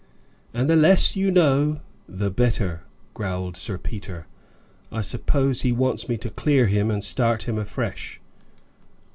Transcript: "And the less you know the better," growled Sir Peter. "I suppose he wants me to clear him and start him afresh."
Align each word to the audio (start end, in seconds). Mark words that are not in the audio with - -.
"And 0.51 0.67
the 0.67 0.75
less 0.75 1.15
you 1.15 1.29
know 1.29 1.79
the 2.09 2.31
better," 2.31 2.81
growled 3.13 3.55
Sir 3.55 3.77
Peter. 3.77 4.25
"I 4.91 5.01
suppose 5.01 5.61
he 5.61 5.71
wants 5.71 6.09
me 6.09 6.17
to 6.17 6.31
clear 6.31 6.65
him 6.65 6.89
and 6.89 7.03
start 7.03 7.43
him 7.43 7.59
afresh." 7.59 8.19